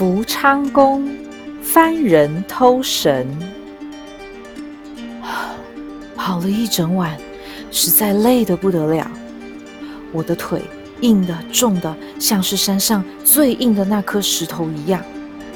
[0.00, 1.06] 福昌宫
[1.62, 3.28] 番人偷神，
[6.16, 7.14] 跑了一整晚，
[7.70, 9.06] 实在累得不得了。
[10.10, 10.62] 我的腿
[11.02, 15.04] 硬的、重的，像是山上最硬的那颗石头一样，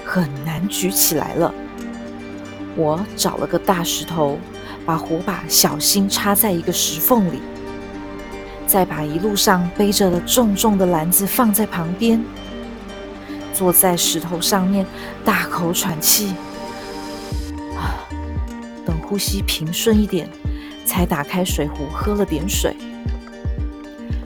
[0.05, 1.55] 很难举起来了。
[2.77, 4.39] 我找了个大石头，
[4.85, 7.41] 把火把小心插在一个石缝里，
[8.67, 12.23] 再把一路上背着的重重的篮子放在旁边。
[13.55, 14.85] 坐在石头上面，
[15.25, 16.35] 大口喘气，
[17.77, 17.95] 啊，
[18.85, 20.29] 等呼吸平顺一点，
[20.85, 22.77] 才打开水壶喝了点水。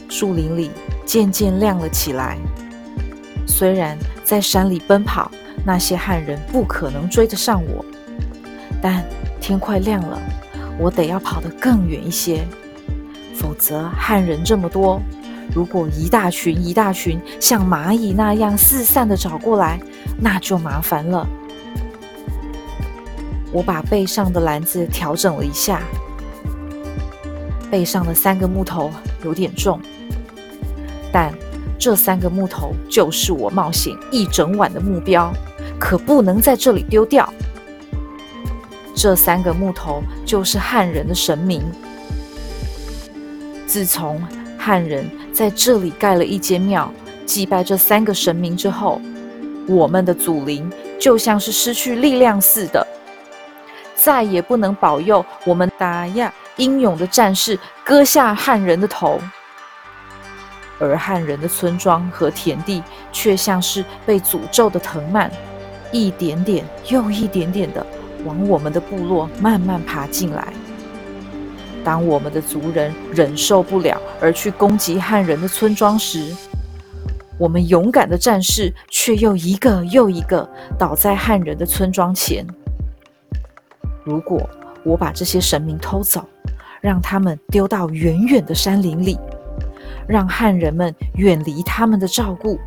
[0.08, 0.70] 树林里
[1.04, 2.38] 渐渐亮了起来。
[3.46, 5.30] 虽然在山里奔跑，
[5.64, 7.84] 那些汉人不可能追得上我，
[8.80, 9.04] 但
[9.40, 10.18] 天快亮了，
[10.78, 12.46] 我得要跑得更远一些，
[13.34, 15.00] 否则汉人这么多。
[15.54, 19.80] 如果一大群一大群像蚂蚁那样四散的找过来，
[20.20, 21.26] 那就麻烦了。
[23.50, 25.82] 我把背上的篮子调整了一下，
[27.70, 28.92] 背上的三个木头
[29.24, 29.80] 有点重，
[31.10, 31.32] 但
[31.78, 35.32] 这三个木头就是我冒险一整晚的目标，
[35.78, 37.32] 可不能在这里丢掉。
[38.94, 41.62] 这三个木头就是汉人的神明，
[43.66, 44.20] 自从。
[44.68, 46.92] 汉人在这里盖了一间庙，
[47.24, 49.00] 祭拜这三个神明之后，
[49.66, 52.86] 我们的祖灵就像是失去力量似的，
[53.96, 59.18] 再也不能保佑我们打亚英勇的战士割下汉人的头。
[60.78, 65.32] 而汉人的村庄和田地却像是被诅咒的藤蔓，
[65.92, 67.86] 一点点又一点点的
[68.26, 70.46] 往我们的部落慢慢爬进来。
[71.88, 76.22] 当我们的族人忍受不了而去攻击汉人的村庄时，
[77.38, 80.46] 我们勇敢的战士却又一个又一个
[80.78, 82.46] 倒在汉人的村庄前。
[84.04, 84.46] 如果
[84.84, 86.28] 我把这些神明偷走，
[86.82, 89.18] 让他们丢到远远的山林里，
[90.06, 92.58] 让汉人们远离他们的照顾，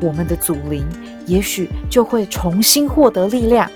[0.00, 0.82] 我们的祖灵
[1.26, 3.70] 也许就会重新获得力量。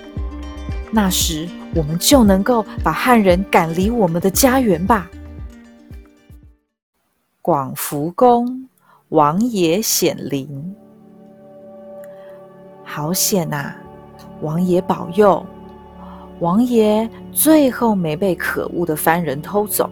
[0.90, 1.46] 那时。
[1.74, 5.10] 我们就能够把汉人赶离我们的家园吧。
[7.42, 8.68] 广福宫
[9.08, 10.74] 王爷显灵，
[12.84, 13.74] 好险呐！
[14.40, 15.44] 王爷保佑，
[16.40, 19.90] 王爷最后没被可恶的番人偷走。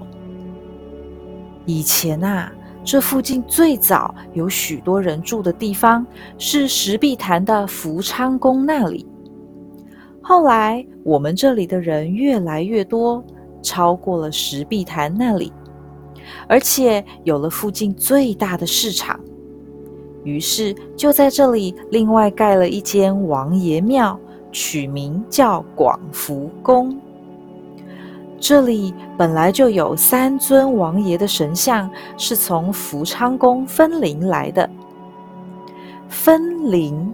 [1.66, 2.50] 以前啊，
[2.84, 6.06] 这附近最早有许多人住的地方
[6.38, 9.06] 是石壁潭的福昌宫那里。
[10.22, 13.22] 后来，我们这里的人越来越多，
[13.60, 15.52] 超过了石壁潭那里，
[16.46, 19.18] 而且有了附近最大的市场。
[20.22, 24.16] 于是，就在这里另外盖了一间王爷庙，
[24.52, 26.96] 取名叫广福宫。
[28.38, 34.70] 这里本来就有三尊王爷的神像，是从福昌宫分灵来的。
[36.08, 37.12] 分灵。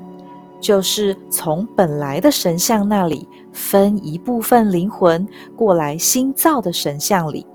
[0.60, 5.26] 就是从本来的神像那里分一部分灵魂
[5.56, 7.46] 过来新造的神像里，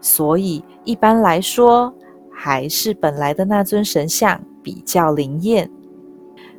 [0.00, 1.92] 所以一般来说，
[2.30, 5.70] 还是本来的那尊神像比较灵验。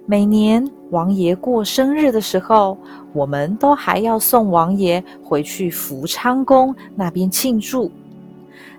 [0.08, 2.78] 每年王爷过生日的时候，
[3.14, 7.92] 我们都还要送王爷回去福昌宫那边庆祝。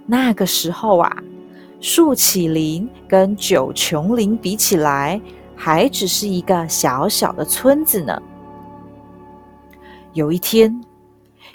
[0.05, 1.17] 那个时候啊，
[1.81, 5.21] 树起林跟九琼林比起来。
[5.57, 8.21] 还只是一个小小的村子呢。
[10.13, 10.81] 有一天，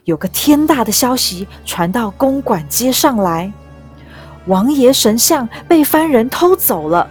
[0.05, 3.51] 有个天大的消息传到公馆街上来：
[4.47, 7.07] 王爷神像被番人偷走了，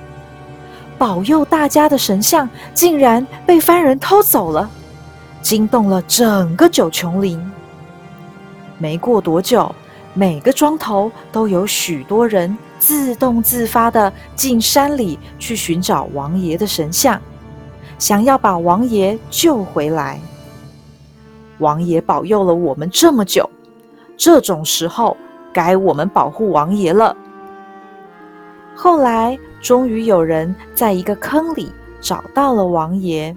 [0.98, 4.68] 保佑大家的神像竟然被番人偷走了，
[5.40, 7.40] 惊动了整个九琼林。
[8.78, 9.74] 没过多久，
[10.14, 12.56] 每个庄头都有许多人。
[12.80, 17.20] 自动自发的进山里去寻找王爷的神像，
[17.98, 20.18] 想要把王爷救回来。
[21.58, 23.48] 王爷保佑了我们这么久，
[24.16, 25.14] 这种时候
[25.52, 27.14] 该我们保护王爷了。
[28.74, 31.70] 后来，终于有人在一个坑里
[32.00, 33.36] 找到了王爷，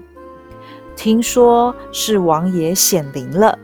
[0.96, 3.60] 听说是王爷显灵了。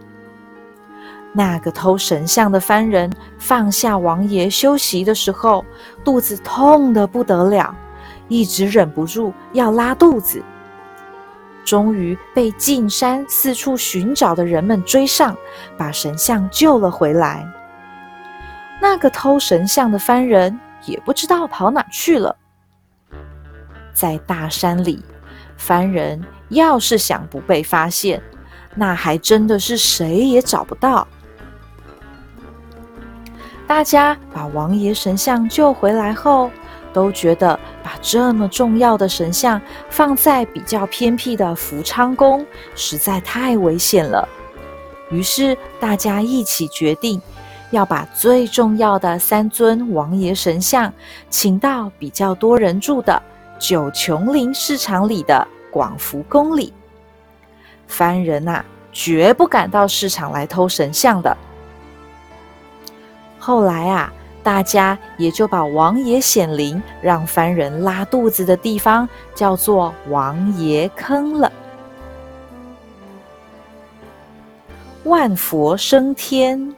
[1.31, 5.63] 那个偷神像的番人放下王爷休息的时候，
[6.03, 7.75] 肚子痛得不得了，
[8.27, 10.43] 一直忍不住要拉肚子。
[11.63, 15.37] 终于被进山四处寻找的人们追上，
[15.77, 17.47] 把神像救了回来。
[18.81, 22.35] 那个偷神像的番人也不知道跑哪去了。
[23.93, 25.03] 在大山里，
[25.57, 28.19] 番人要是想不被发现，
[28.73, 31.07] 那还真的是谁也找不到。
[33.69, 36.49] 大家把王爷神像救回来后，
[36.91, 39.61] 都觉得把这么重要的神像
[39.91, 42.43] 放在比较偏僻的福昌宫
[42.75, 44.27] 实在太危险了。
[45.11, 47.21] 于是大家一起决定，
[47.69, 50.91] 要把最重要的三尊王爷神像
[51.29, 53.21] 请到比较多人住的
[53.59, 56.73] 九琼林市场里的广福宫里。
[57.87, 61.37] 番人呐，绝不敢到市场来偷神像的。
[63.49, 64.13] 后来啊，
[64.43, 71.51] 大家也就把王爷显灵让凡人拉肚子的地方叫做王爷坑了。
[75.05, 76.75] 万佛升天，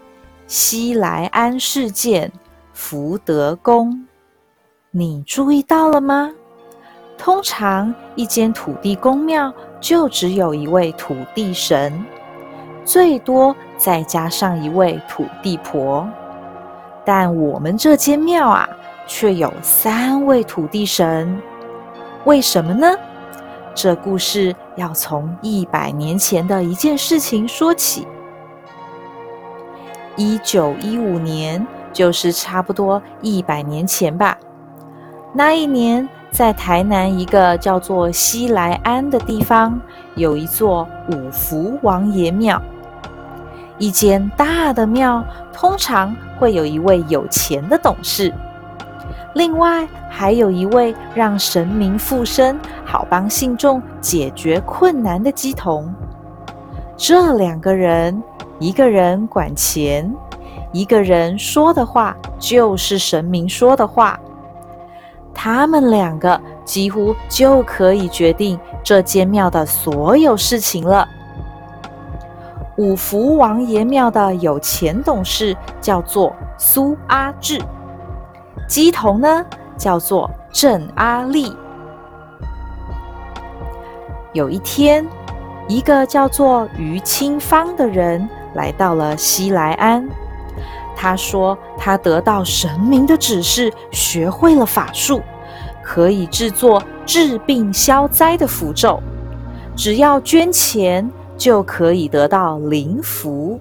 [0.47, 2.31] 西来安事件，
[2.71, 4.07] 福德宫，
[4.91, 6.31] 你注意到了吗？
[7.17, 12.01] 通常一间土地公庙就只有一位土地神，
[12.85, 16.07] 最多再加上一位土地婆。
[17.03, 18.67] 但我们这间庙啊，
[19.07, 21.41] 却有三位土地神，
[22.25, 22.87] 为什么呢？
[23.73, 28.07] 这故事要从一百年前的一件事情说起。
[30.17, 34.37] 一九一五年，就是差不多一百年前吧。
[35.33, 39.79] 那一年，在台南一个叫做西来安的地方，
[40.15, 42.61] 有一座五福王爷庙。
[43.81, 48.31] 一间大的庙，通常会有一位有钱的董事，
[49.33, 55.91] 另外还有一位让神明附身，好帮信众解决困难的鸡童。
[56.95, 58.21] 这两个人，
[58.59, 60.13] 一个人管钱，
[60.71, 64.19] 一个人说的话就是神明说的话。
[65.33, 71.07] 他们两个几乎就可以决定这间庙的所有事情了。
[72.77, 77.61] 五福王爷庙的有钱董事叫做苏阿志，
[78.67, 79.45] 鸡童呢
[79.77, 81.53] 叫做郑阿丽。
[84.31, 85.05] 有一天，
[85.67, 90.07] 一个叫做于清芳的人来到了西来安。
[90.95, 95.21] 他说他得到神明的指示，学会了法术，
[95.83, 99.01] 可以制作治病消灾的符咒，
[99.75, 101.11] 只要捐钱。
[101.41, 103.59] 就可以得到灵符，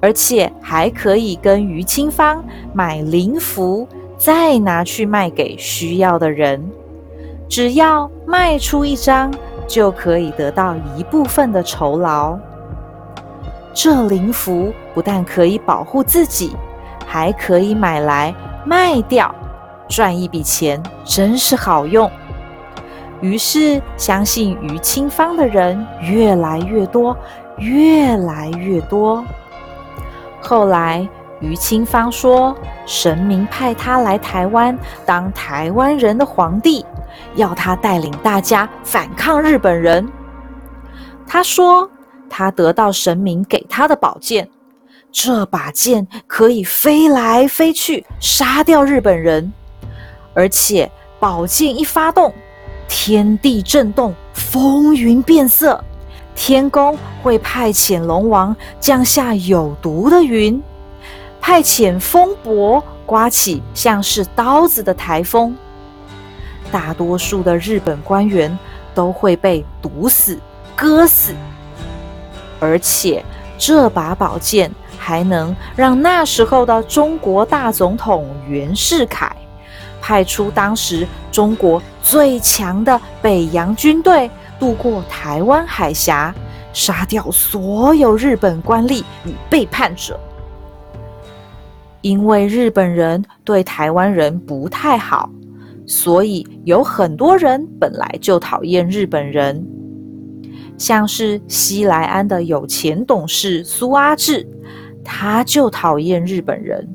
[0.00, 3.86] 而且还可以跟于清芳买灵符，
[4.18, 6.68] 再拿去卖给需要的人。
[7.48, 9.32] 只要卖出一张，
[9.68, 12.36] 就可以得到一部分的酬劳。
[13.72, 16.56] 这灵符不但可以保护自己，
[17.06, 18.34] 还可以买来
[18.64, 19.32] 卖掉，
[19.86, 22.10] 赚一笔钱，真是好用。
[23.22, 27.16] 于是，相信于清芳的人越来越多，
[27.56, 29.24] 越来越多。
[30.40, 31.08] 后来，
[31.40, 32.54] 于清芳说
[32.86, 36.84] ：“神明派他来台湾当台湾人的皇帝，
[37.34, 40.06] 要他带领大家反抗日本人。”
[41.26, 41.90] 他说
[42.28, 44.48] ：“他得到神明给他的宝剑，
[45.10, 49.52] 这把剑可以飞来飞去，杀掉日本人，
[50.34, 52.32] 而且宝剑一发动。”
[52.88, 55.82] 天地震动，风云变色，
[56.34, 60.62] 天宫会派遣龙王降下有毒的云，
[61.40, 65.56] 派遣风伯刮起像是刀子的台风，
[66.70, 68.58] 大多数的日本官员
[68.94, 70.38] 都会被毒死、
[70.74, 71.34] 割死，
[72.58, 73.24] 而且
[73.58, 79.34] 这把宝剑还能让那时候的中国大总统袁世凯。
[80.06, 86.32] 派出当时中国最强的北洋军队渡过台湾海峡，
[86.72, 90.16] 杀掉所有日本官吏与背叛者。
[92.02, 95.28] 因为日本人对台湾人不太好，
[95.88, 99.66] 所以有很多人本来就讨厌日本人。
[100.78, 104.46] 像是西来安的有钱董事苏阿志，
[105.02, 106.88] 他就讨厌日本人，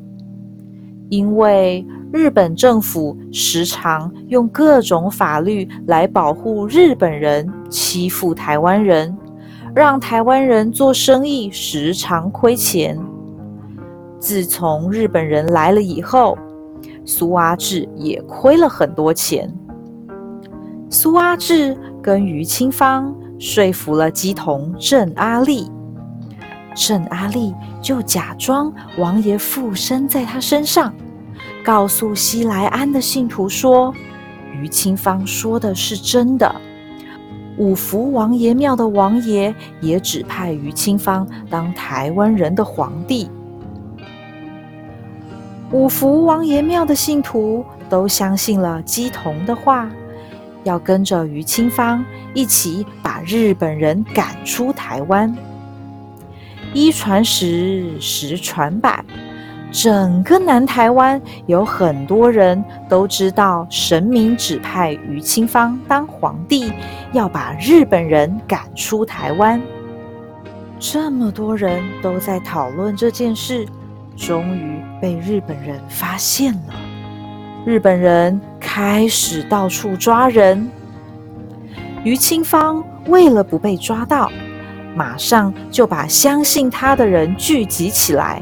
[1.09, 1.85] 因为。
[2.11, 9.15] 日本政府时常用各种法律来保护日本人，欺负台湾人，
[9.73, 12.99] 让台湾人做生意时常亏钱。
[14.19, 16.37] 自从日本人来了以后，
[17.05, 19.51] 苏阿志也亏了很多钱。
[20.89, 25.71] 苏阿志跟于清芳说服了鸡童郑阿丽，
[26.75, 30.93] 郑阿丽就假装王爷附身在他身上。
[31.63, 33.93] 告诉西来安的信徒说
[34.59, 36.53] ：“于清芳说的是真的，
[37.57, 43.29] 五福王爷庙的王爷也指派于清芳当台湾人的皇帝。
[45.71, 49.89] 五福王爷庙的信徒都相信了姬童的话，
[50.63, 52.03] 要跟着于清芳
[52.33, 55.33] 一起把日本人赶出台湾。
[56.73, 59.03] 一传十，十传百。
[59.71, 66.73] 整个南台湾有很多人都知道，神明指派于清芳当皇帝，
[67.13, 69.61] 要把日本人赶出台湾。
[70.77, 73.65] 这么多人都在讨论这件事，
[74.17, 76.73] 终于被日本人发现了。
[77.65, 80.69] 日本人开始到处抓人。
[82.03, 84.29] 于清芳为了不被抓到，
[84.95, 88.41] 马上就把相信他的人聚集起来。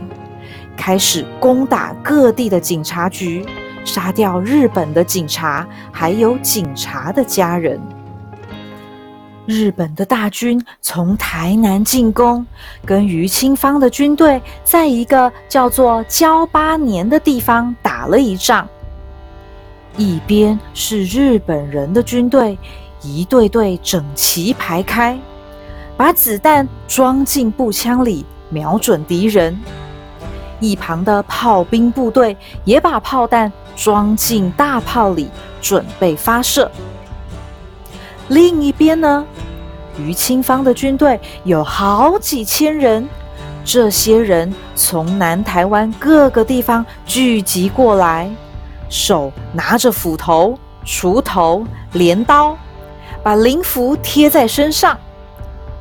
[0.79, 3.45] 开始攻打各地的警察局，
[3.83, 7.77] 杀掉日本的警察，还有警察的家人。
[9.45, 12.45] 日本的大军从台南进攻，
[12.85, 18.65] 跟于清芳的军队在一个叫做交八年的地方打了一仗。
[19.97, 22.57] 一边是日本人的军队，
[23.01, 25.19] 一队队整齐排开，
[25.97, 29.59] 把子弹装进步枪里，瞄准敌人。
[30.59, 35.29] 一旁的炮兵部队也把炮弹装进大炮里，
[35.61, 36.69] 准备发射。
[38.27, 39.25] 另一边呢，
[39.97, 43.07] 于清芳的军队有好几千人，
[43.63, 48.29] 这些人从南台湾各个地方聚集过来，
[48.89, 52.57] 手拿着斧头、锄头、镰刀，
[53.23, 54.97] 把灵符贴在身上。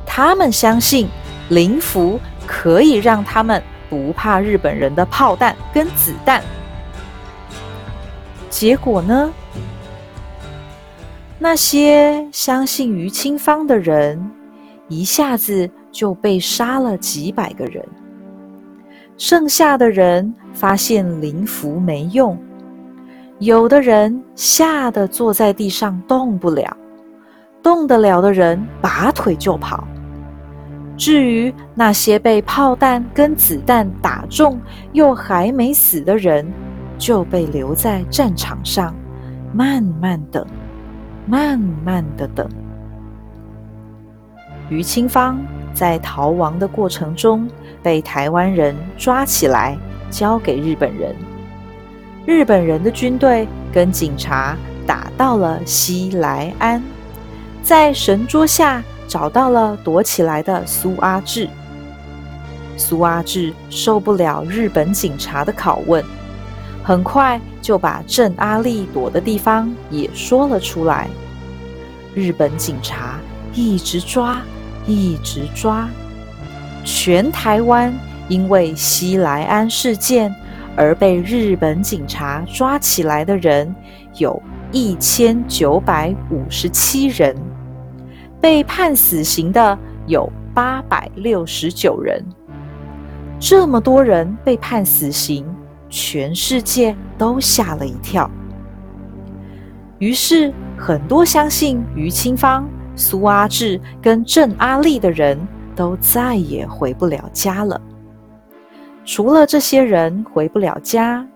[0.05, 1.07] 他们相信
[1.49, 3.61] 灵符可以让他们。
[3.89, 6.43] 不怕日本人的炮弹跟子弹，
[8.49, 9.31] 结果呢？
[11.39, 14.29] 那些相信于清芳的人，
[14.89, 17.83] 一下子就被杀了几百个人。
[19.17, 22.37] 剩下的人发现灵符没用，
[23.39, 26.75] 有的人吓得坐在地上动不了，
[27.63, 29.87] 动得了的人拔腿就跑。
[30.99, 34.59] 至于那些被炮弹跟子弹打中
[34.91, 36.45] 又还没死的人，
[36.97, 38.93] 就被留在战场上，
[39.53, 40.45] 慢慢等，
[41.25, 42.45] 慢慢的等。
[44.67, 45.39] 于清芳
[45.73, 47.49] 在逃亡的过程中
[47.81, 49.77] 被台湾人抓起来，
[50.11, 51.15] 交给日本人。
[52.25, 56.83] 日本人的军队跟警察打到了西来安，
[57.63, 58.83] 在神桌下。
[59.09, 61.49] 找到了躲起来的苏阿志。
[62.77, 66.01] 苏阿志受不了日本警察的拷问，
[66.83, 71.07] 很快就把郑阿丽躲的地方也说了出来。
[72.13, 73.19] 日本警察
[73.53, 74.41] 一直抓，
[74.85, 75.89] 一直抓，
[76.85, 77.93] 全台湾
[78.27, 80.33] 因为西来安事件
[80.75, 83.75] 而被日本警察抓起来的人
[84.17, 87.35] 有一千九百五十七人。
[88.41, 89.77] 被判死刑的
[90.07, 92.23] 有八百六十九人，
[93.39, 95.45] 这么多人被判死刑，
[95.89, 98.29] 全世界都吓了一跳。
[99.97, 105.37] 于是，很多相信于清芳、苏阿志跟郑阿丽的人
[105.75, 107.79] 都再也回不了家了。
[109.03, 111.27] 除了这些人回不了家，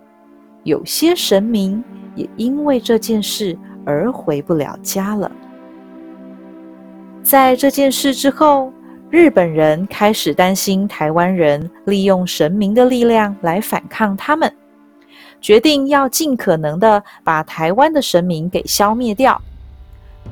[0.64, 1.84] 有些神明
[2.16, 5.30] 也因为这件事而回不了家了。
[7.24, 8.72] 在这件事之后，
[9.10, 14.54] 日本人开始担心台湾人利用神明的力量来反抗他们，
[15.40, 19.42] 决定要尽可能的把台湾的神明给消灭掉。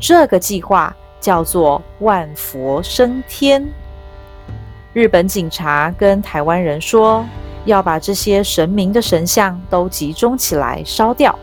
[0.02, 3.66] 这个计划叫做“万佛升天”。
[4.92, 7.26] 日本警察跟台湾人说，
[7.64, 11.38] 要把这些神明的神像都集中起来烧掉，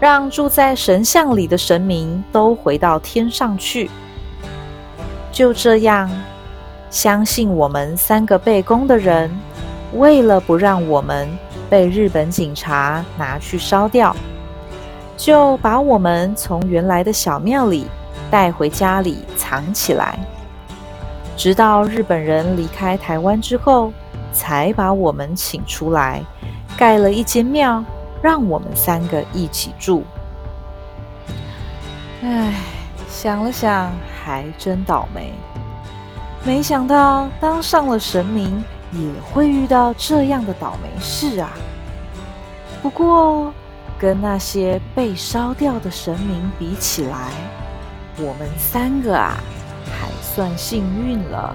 [0.00, 3.88] 让住在神像里的神明都回到天上去。
[5.38, 6.10] 就这样，
[6.90, 9.30] 相信我们三个被攻的人，
[9.94, 11.28] 为了不让我们
[11.70, 14.16] 被日本警察拿去烧掉，
[15.16, 17.86] 就把我们从原来的小庙里
[18.28, 20.18] 带回家里藏起来，
[21.36, 23.92] 直到日本人离开台湾之后，
[24.32, 26.20] 才把我们请出来，
[26.76, 27.84] 盖了一间庙，
[28.20, 30.02] 让我们三个一起住。
[32.22, 32.52] 唉。
[33.08, 33.90] 想了想，
[34.22, 35.32] 还真倒霉。
[36.44, 38.62] 没想到当上了神明，
[38.92, 41.50] 也会遇到这样的倒霉事啊。
[42.80, 43.52] 不过，
[43.98, 47.30] 跟那些被烧掉的神明比起来，
[48.18, 49.36] 我们三个啊，
[50.00, 51.54] 还算幸运了。